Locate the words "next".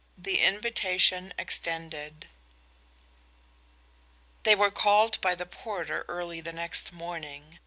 6.53-6.91